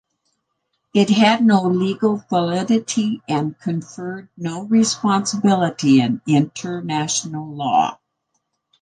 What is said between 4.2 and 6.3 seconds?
no responsibility in